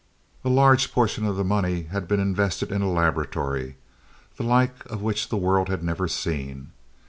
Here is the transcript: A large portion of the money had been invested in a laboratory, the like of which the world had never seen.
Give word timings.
A 0.43 0.49
large 0.49 0.91
portion 0.91 1.27
of 1.27 1.35
the 1.35 1.43
money 1.43 1.83
had 1.83 2.07
been 2.07 2.19
invested 2.19 2.71
in 2.71 2.81
a 2.81 2.89
laboratory, 2.91 3.75
the 4.35 4.41
like 4.43 4.83
of 4.87 5.03
which 5.03 5.29
the 5.29 5.37
world 5.37 5.69
had 5.69 5.83
never 5.83 6.07
seen. 6.07 6.71